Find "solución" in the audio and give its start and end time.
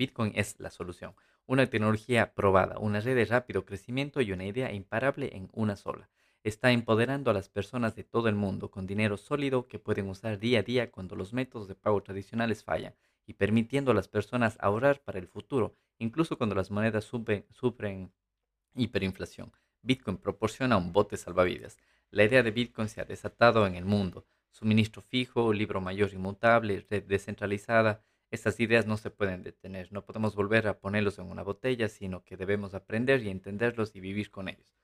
0.70-1.14